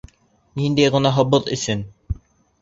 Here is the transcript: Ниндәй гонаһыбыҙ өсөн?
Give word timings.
Ниндәй 0.61 0.87
гонаһыбыҙ 0.95 1.53
өсөн? 1.57 1.85